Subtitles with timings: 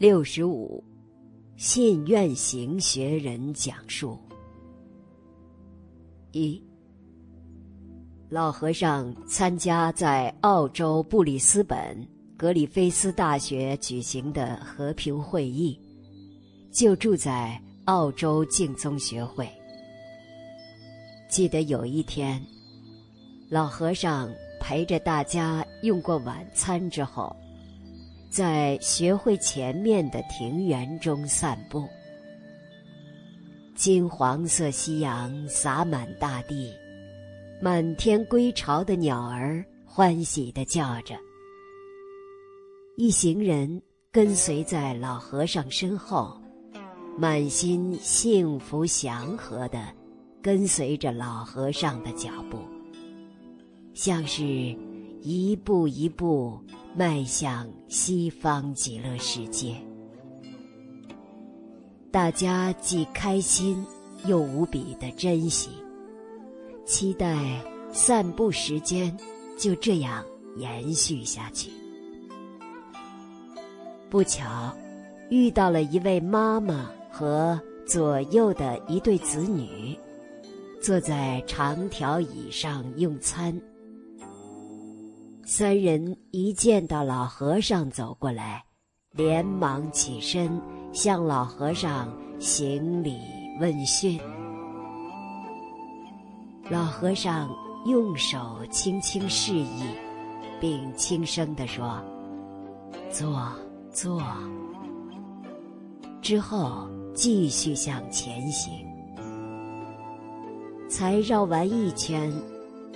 [0.00, 0.82] 六十五，
[1.58, 4.18] 信愿行学人讲述。
[6.32, 6.58] 一，
[8.30, 11.94] 老和尚参加在澳洲布里斯本
[12.34, 15.78] 格里菲斯大学举行的和平会议，
[16.72, 19.46] 就住在澳洲净宗学会。
[21.28, 22.42] 记得有一天，
[23.50, 24.32] 老和尚
[24.62, 27.36] 陪着大家用过晚餐之后。
[28.30, 31.88] 在学会前面的庭园中散步，
[33.74, 36.72] 金黄色夕阳洒满大地，
[37.60, 41.16] 满天归巢的鸟儿欢喜地叫着。
[42.96, 46.40] 一行人跟随在老和尚身后，
[47.18, 49.92] 满心幸福祥和地
[50.40, 52.58] 跟随着老和尚的脚步，
[53.92, 54.44] 像是
[55.20, 56.56] 一步一步。
[56.94, 59.76] 迈向西方极乐世界，
[62.10, 63.84] 大家既开心
[64.26, 65.70] 又无比的珍惜，
[66.84, 69.16] 期待散步时间
[69.56, 70.24] 就这样
[70.56, 71.70] 延续下去。
[74.10, 74.76] 不巧，
[75.30, 79.96] 遇到了一位妈妈和左右的一对子女，
[80.82, 83.58] 坐在长条椅上用餐。
[85.44, 88.64] 三人一见到老和尚走过来，
[89.12, 90.60] 连忙起身
[90.92, 93.18] 向老和尚行礼
[93.60, 94.20] 问讯。
[96.70, 97.50] 老和尚
[97.86, 99.82] 用手轻轻示意，
[100.60, 102.00] 并轻声地说
[103.10, 103.52] ：“坐，
[103.90, 104.22] 坐。”
[106.22, 108.72] 之后继续向前行，
[110.88, 112.32] 才绕完一圈。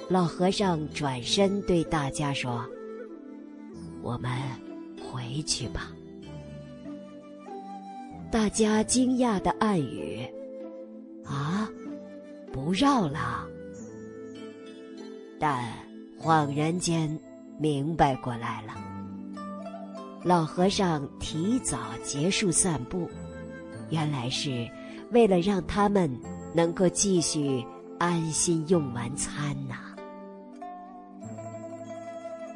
[0.09, 2.65] 老和尚转身对大家说
[4.03, 4.31] ：“我们
[5.03, 5.91] 回去吧。”
[8.31, 10.27] 大家惊讶的暗语
[11.25, 11.69] ：“啊，
[12.53, 13.47] 不绕了。”
[15.41, 15.73] 但
[16.21, 17.19] 恍然间
[17.59, 18.75] 明白过来了。
[20.23, 23.09] 老和尚提早结束散步，
[23.91, 24.69] 原来是
[25.13, 26.11] 为了让他们
[26.55, 27.65] 能够继续
[27.99, 29.84] 安心用完餐呐。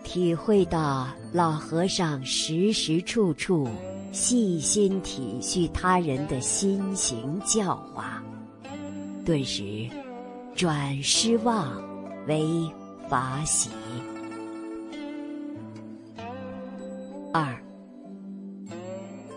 [0.09, 3.69] 体会到老和尚时时处处
[4.11, 8.25] 细心体恤他人的心行教化，
[9.23, 9.87] 顿时
[10.57, 11.79] 转失望
[12.27, 12.43] 为
[13.07, 13.69] 法喜。
[17.35, 17.55] 二，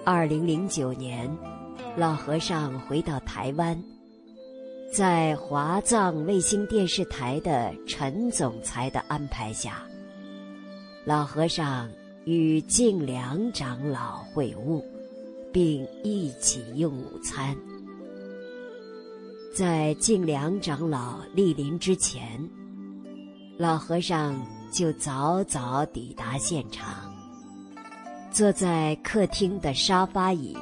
[0.06, 1.30] 二零零九年，
[1.98, 3.78] 老和尚回到台湾，
[4.94, 9.84] 在华藏卫星电视台的陈总裁的安排下。
[11.04, 11.90] 老和尚
[12.26, 14.84] 与净良长老会晤，
[15.52, 17.58] 并一起用午餐。
[19.56, 22.48] 在净良长老莅临之前，
[23.58, 24.40] 老和尚
[24.72, 27.12] 就早早抵达现场，
[28.32, 30.56] 坐在客厅的沙发椅，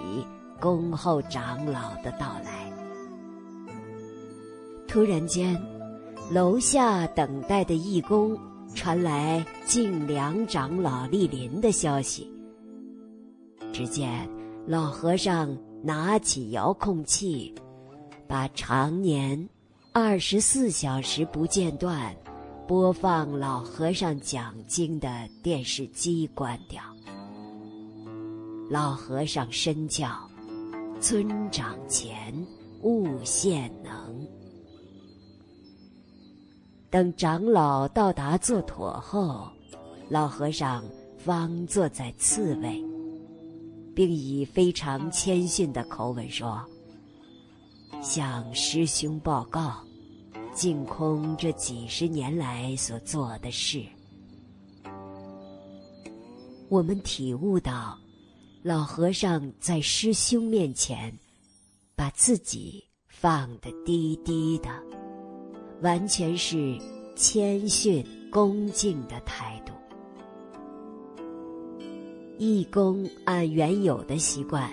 [0.58, 2.72] 恭候长老的到来。
[4.88, 5.62] 突然间，
[6.32, 8.40] 楼下等待的义工。
[8.80, 12.32] 传来净良长老莅临的消息。
[13.74, 14.26] 只见
[14.66, 15.54] 老和尚
[15.84, 17.54] 拿起遥控器，
[18.26, 19.50] 把常年
[19.92, 22.16] 二十四小时不间断
[22.66, 26.82] 播放老和尚讲经的电视机关掉。
[28.70, 30.18] 老和尚身教
[31.02, 32.34] ：“村长前，
[32.82, 34.26] 勿献能。”
[36.90, 39.48] 等长老到达坐妥后，
[40.10, 40.84] 老和尚
[41.20, 42.84] 方坐在次位，
[43.94, 46.66] 并以非常谦逊的口吻说
[48.02, 49.84] ：“向师兄报告，
[50.52, 53.84] 净空这几十年来所做的事。”
[56.70, 57.96] 我们体悟到，
[58.64, 61.16] 老和尚在师兄面前，
[61.96, 64.89] 把自己放得低低的。
[65.82, 66.78] 完全是
[67.16, 69.74] 谦逊恭敬的态度。
[72.38, 74.70] 义工按原有的习惯，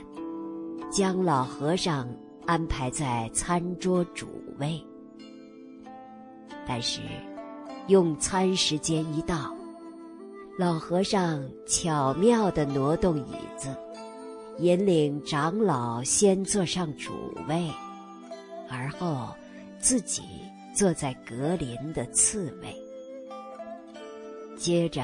[0.91, 2.09] 将老和尚
[2.47, 4.27] 安排在餐桌主
[4.59, 4.83] 位。
[6.67, 7.01] 但是，
[7.89, 9.55] 用餐时间一到，
[10.59, 13.69] 老和尚巧妙地挪动椅子，
[14.59, 17.13] 引领长老先坐上主
[17.49, 17.69] 位，
[18.69, 19.29] 而后
[19.79, 20.23] 自己。
[20.77, 22.77] 坐在格林的次位，
[24.59, 25.03] 接着，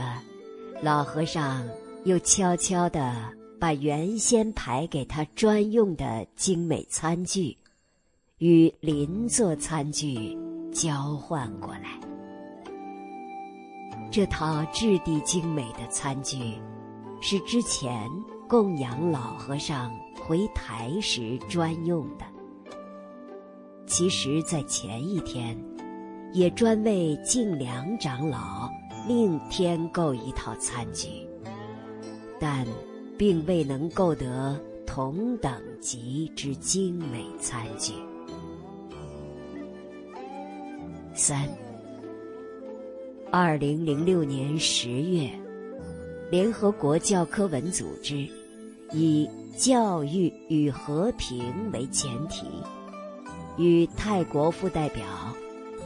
[0.83, 1.67] 老和尚
[2.05, 3.15] 又悄悄地
[3.59, 7.57] 把原先排给他专用的精美餐具，
[8.37, 10.37] 与邻座餐具
[10.75, 11.99] 交换过来。
[14.11, 16.61] 这套质地精美的餐具，
[17.23, 18.07] 是之前
[18.47, 19.91] 供养老和尚
[20.23, 22.27] 回台时专用的。
[23.87, 25.56] 其实，在前一天，
[26.32, 28.70] 也专为敬良长老
[29.06, 31.08] 另添购一套餐具，
[32.40, 32.67] 但
[33.19, 37.93] 并未能购得同等级之精美餐具。
[41.14, 41.46] 三，
[43.31, 45.31] 二零零六年十月，
[46.31, 48.26] 联合国教科文组织
[48.93, 52.46] 以教育与和平为前提。
[53.57, 55.05] 与泰国副代表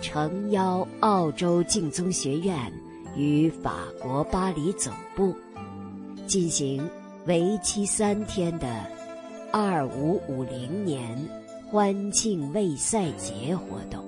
[0.01, 2.73] 诚邀澳洲敬宗学院
[3.17, 5.35] 与法国巴黎总部
[6.27, 6.89] 进行
[7.27, 8.67] 为期三天的
[9.53, 11.19] “二五五零年
[11.67, 14.05] 欢庆卫赛节”活动。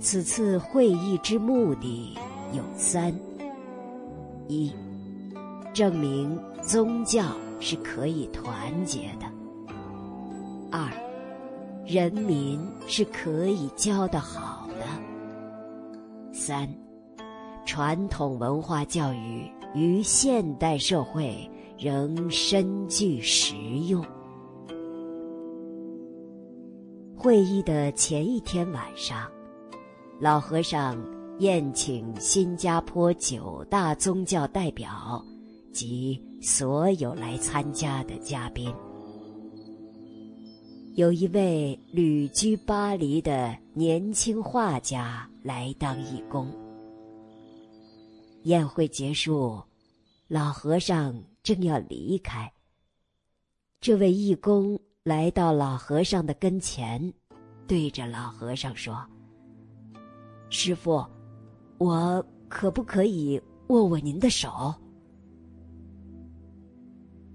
[0.00, 2.16] 此次会议之目的
[2.52, 3.14] 有三：
[4.48, 4.72] 一、
[5.72, 7.22] 证明宗教
[7.60, 9.26] 是可以团结的；
[10.70, 10.90] 二、
[11.90, 14.86] 人民是可以教得好的。
[16.32, 16.72] 三，
[17.66, 23.56] 传统文化教育于现代社会仍深具实
[23.88, 24.04] 用。
[27.16, 29.28] 会议的前一天晚上，
[30.20, 30.96] 老和尚
[31.40, 35.20] 宴请新加坡九大宗教代表
[35.72, 38.72] 及所有来参加的嘉宾。
[40.94, 46.52] 有一位旅居巴黎的年轻画家来当义工。
[48.42, 49.62] 宴会结束，
[50.26, 51.14] 老和尚
[51.44, 52.52] 正要离开。
[53.80, 57.12] 这位义工来到老和尚的跟前，
[57.68, 59.00] 对着老和尚说
[60.50, 61.06] ：“师傅，
[61.78, 64.74] 我可不可以握握您的手？”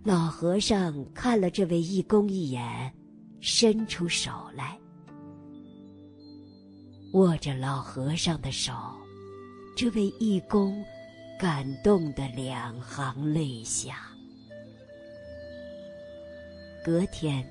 [0.04, 2.94] 老和尚看了这位义工一眼。
[3.48, 4.76] 伸出手来，
[7.14, 8.74] 握着老和尚的手，
[9.78, 10.84] 这位义工
[11.40, 13.98] 感动的两行泪下。
[16.84, 17.48] 隔天，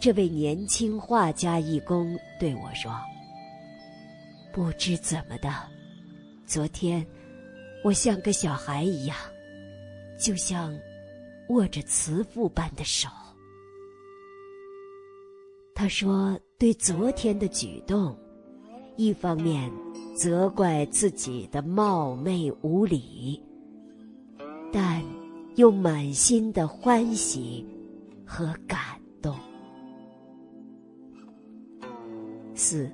[0.00, 2.90] 这位年轻画家义工对我说
[4.54, 5.52] ：“不知怎么的，
[6.46, 7.06] 昨天
[7.84, 9.14] 我像个小孩一样，
[10.18, 10.74] 就像
[11.50, 13.06] 握着慈父般的手。”
[15.80, 18.14] 他说：“对昨天的举动，
[18.96, 19.72] 一方面
[20.14, 23.42] 责怪自己的冒昧无礼，
[24.70, 25.02] 但
[25.56, 27.66] 又满心的欢喜
[28.26, 28.78] 和感
[29.22, 29.34] 动。”
[32.54, 32.92] 四，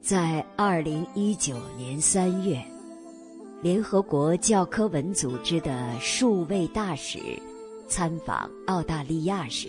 [0.00, 2.60] 在二零一九年三月，
[3.62, 7.20] 联合国教科文组织的数位大使
[7.86, 9.68] 参访澳大利亚时。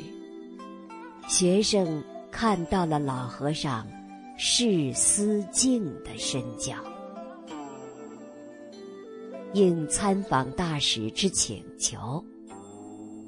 [1.28, 3.88] 学生看到了老和尚
[4.38, 6.76] 释思静的身教，
[9.54, 12.24] 应参访大使之请求，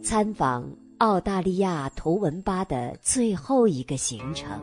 [0.03, 4.61] 参访澳大利亚图文巴的最后一个行程，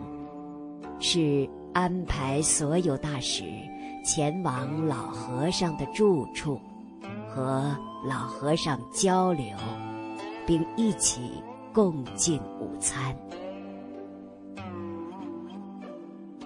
[1.00, 3.42] 是安排所有大使
[4.04, 6.60] 前往老和尚的住处，
[7.28, 7.76] 和
[8.06, 9.46] 老和尚交流，
[10.46, 11.42] 并一起。
[11.74, 13.12] 共进午餐。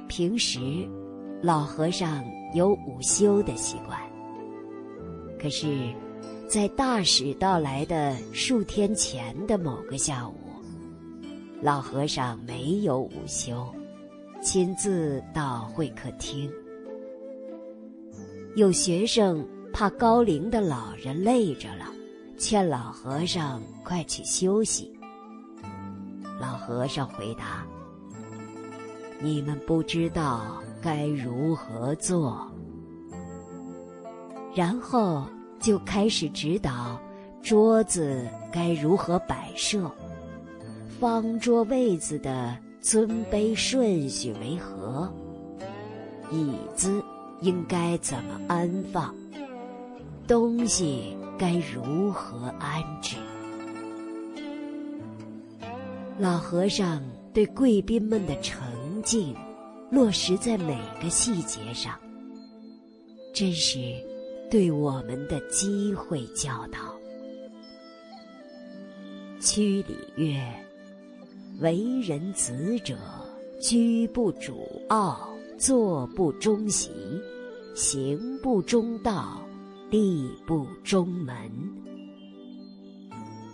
[0.09, 0.89] 平时，
[1.43, 4.01] 老和尚有午休的习惯。
[5.39, 5.93] 可是，
[6.49, 10.33] 在大使到来的数天前的某个下午，
[11.61, 13.67] 老和尚没有午休，
[14.41, 16.51] 亲自到会客厅。
[18.57, 21.85] 有学生怕高龄的老人累着了，
[22.39, 24.98] 劝老和尚快去休息。
[26.41, 27.67] 老和尚回答
[29.21, 32.47] ：“你们不知道该如何做。”
[34.55, 35.25] 然后
[35.61, 36.99] 就开始指导
[37.43, 39.91] 桌子该如何摆设，
[40.99, 45.13] 方桌位子的尊卑顺序为何，
[46.31, 47.03] 椅子
[47.41, 49.15] 应该怎么安放，
[50.27, 53.17] 东西该如何安置。
[56.19, 57.01] 老和尚
[57.33, 58.61] 对贵宾们的诚
[59.05, 59.37] 敬，
[59.89, 61.97] 落实在每个细节上，
[63.33, 63.79] 真是
[64.51, 66.79] 对我们的机会教导。
[69.41, 70.43] 曲礼曰。
[71.61, 72.97] 为人子者，
[73.61, 76.91] 居不主傲，坐不中席，
[77.75, 79.45] 行不中道，
[79.91, 81.35] 立不中门。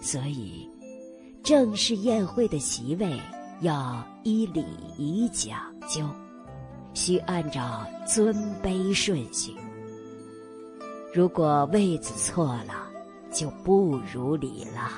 [0.02, 0.63] 所以，
[1.44, 3.20] 正式宴会的席位
[3.60, 4.64] 要依礼
[4.96, 6.08] 仪讲究，
[6.94, 9.54] 需按照尊卑顺序。
[11.12, 12.90] 如果位子错了，
[13.30, 14.90] 就不如礼了，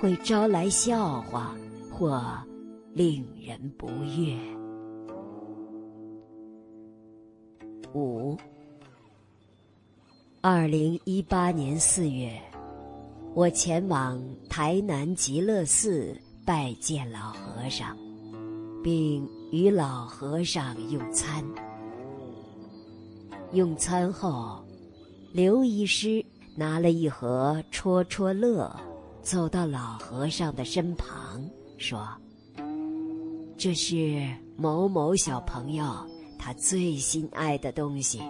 [0.00, 1.54] 会招来笑话。
[1.94, 2.20] 或
[2.94, 3.86] 令人不
[4.16, 4.34] 悦。
[7.94, 8.36] 五，
[10.40, 12.32] 二零一八年四月，
[13.34, 17.96] 我前往台南极乐寺拜见老和尚，
[18.84, 21.42] 并与老和尚用餐。
[23.52, 24.62] 用餐后，
[25.32, 26.22] 刘医师
[26.54, 28.70] 拿了一盒戳戳乐，
[29.22, 31.42] 走到老和尚的身旁。
[31.78, 32.06] 说
[33.56, 35.86] ：“这是某某小朋友
[36.38, 38.20] 他最心爱的东西，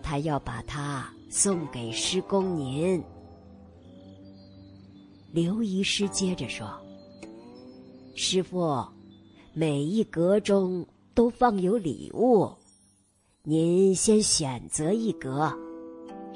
[0.00, 3.02] 他要把它送给师公您。”
[5.32, 6.68] 刘医师接着说
[8.14, 8.86] ：“师傅，
[9.54, 12.50] 每一格中都放有礼物，
[13.42, 15.50] 您先选择一格，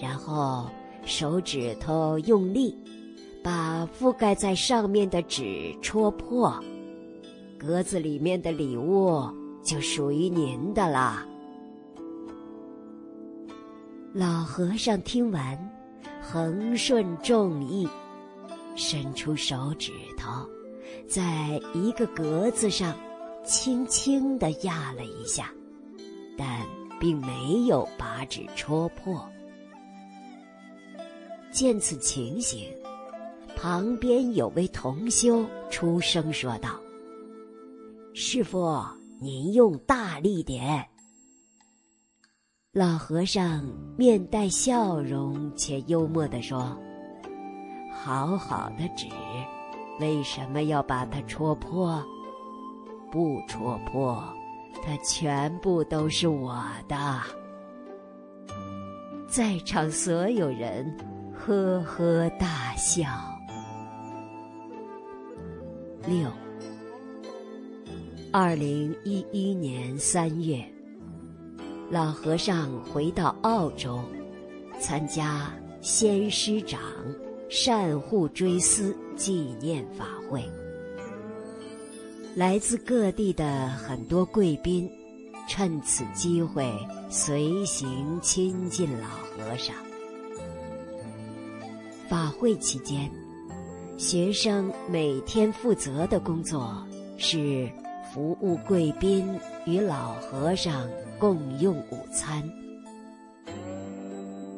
[0.01, 0.67] 然后
[1.05, 2.75] 手指头用力。”
[3.45, 6.53] 把覆盖在上面的纸戳破，
[7.57, 9.23] 格子里面的礼物
[9.63, 11.25] 就属于您的啦。
[14.13, 15.57] 老和尚听完，
[16.21, 17.89] 恒顺众意，
[18.77, 20.49] 伸出手指头，
[21.09, 22.97] 在一个格子上
[23.45, 25.51] 轻轻地压了一下，
[26.37, 26.65] 但
[27.01, 29.29] 并没有把纸戳破。
[31.51, 32.69] 见此情形。
[33.59, 36.79] 旁边有位同修出声说道
[38.13, 38.79] ：“师傅，
[39.19, 40.87] 您用大力点。”
[42.71, 43.65] 老和尚
[43.97, 46.79] 面带笑容且幽默地说
[48.03, 49.07] ：“好好的纸，
[49.99, 52.03] 为什么要把它戳破？
[53.11, 54.23] 不戳破，
[54.85, 56.97] 它全部都是我的。”
[59.27, 60.97] 在场所有人
[61.35, 63.09] 呵呵大笑。
[66.07, 66.31] 六，
[68.33, 70.65] 二零一一年三月，
[71.91, 74.01] 老和尚回到澳洲，
[74.79, 75.51] 参加
[75.81, 76.81] 仙师长
[77.49, 80.43] 善护追思纪念法会。
[82.35, 84.91] 来自各地的很多贵宾，
[85.49, 86.73] 趁此机会
[87.09, 89.75] 随行亲近老和尚。
[92.09, 93.11] 法会期间。
[93.99, 96.87] 学生每天负责的工作
[97.17, 97.67] 是
[98.13, 99.27] 服务贵宾
[99.65, 100.87] 与老和尚
[101.19, 102.43] 共用午餐。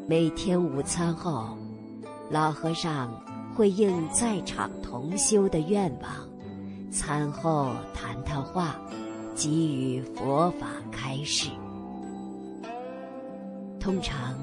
[0.08, 1.56] 每天午餐后，
[2.30, 3.10] 老和尚
[3.54, 6.10] 会应在场同修的愿望，
[6.90, 8.76] 餐后谈谈话，
[9.34, 11.50] 给予佛法开示。
[13.80, 14.36] 通常，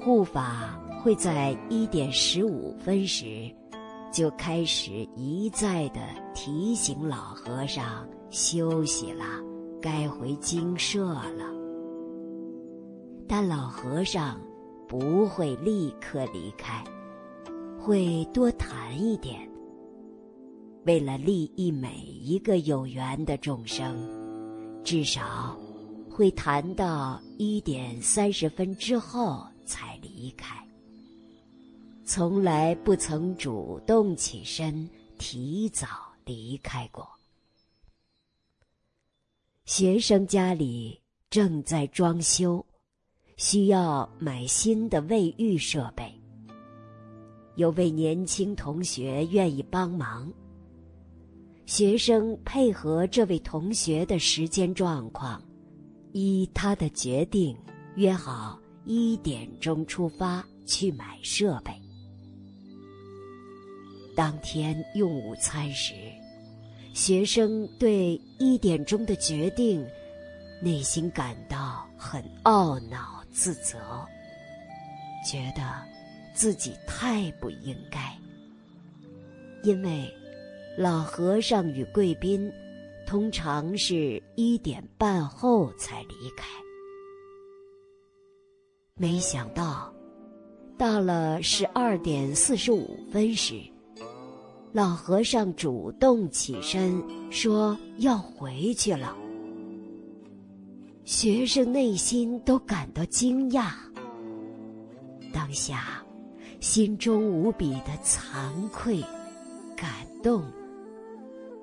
[0.00, 3.50] 护法会在一点十五分时。
[4.12, 6.00] 就开始一再的
[6.34, 9.24] 提醒老和尚休息了，
[9.80, 11.44] 该回精舍了。
[13.28, 14.36] 但老和尚
[14.88, 16.82] 不会立刻离开，
[17.80, 19.48] 会多谈一点。
[20.84, 24.06] 为了利益每一个有缘的众生，
[24.84, 25.58] 至少
[26.10, 30.62] 会谈到一点三十分之后才离开。
[32.04, 34.86] 从来不曾主动起身
[35.18, 35.86] 提早
[36.26, 37.08] 离开过。
[39.64, 42.62] 学生家里正在装修，
[43.38, 46.19] 需要买新的卫浴设备。
[47.56, 50.32] 有位年轻同学愿意帮忙。
[51.66, 55.40] 学生配合这位同学的时间状况，
[56.12, 57.56] 依他的决定，
[57.94, 61.72] 约好一点钟出发去买设备。
[64.16, 65.94] 当天用午餐时，
[66.92, 69.86] 学生对一点钟的决定，
[70.60, 73.78] 内心感到很懊恼、自责，
[75.24, 75.62] 觉得
[76.40, 78.00] 自己太不应该。
[79.62, 80.10] 因为
[80.74, 82.50] 老和尚与贵宾
[83.06, 86.46] 通常是一点半后才离开，
[88.94, 89.92] 没想到
[90.78, 93.60] 到了十二点四十五分时。
[94.72, 99.14] 老和尚主动起身说要回去了。
[101.04, 103.72] 学生内心都感到惊讶，
[105.34, 106.02] 当下
[106.60, 109.00] 心中无比的惭愧、
[109.74, 109.88] 感
[110.22, 110.42] 动、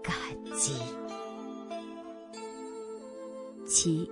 [0.04, 0.14] 感
[0.58, 0.74] 激。
[3.68, 4.10] 七，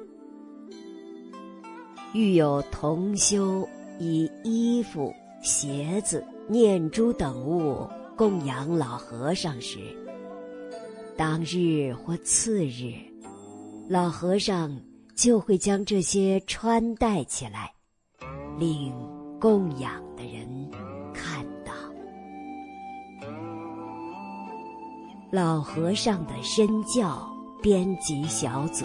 [2.14, 5.12] 遇有同修以衣服、
[5.42, 9.80] 鞋子、念珠等物供养老和尚时，
[11.18, 12.94] 当日或次日，
[13.90, 14.80] 老和尚
[15.16, 17.74] 就会将这些穿戴起来，
[18.60, 18.94] 令
[19.46, 20.44] 供养的人
[21.14, 21.72] 看到。
[25.30, 28.84] 老和尚的身教编辑小组。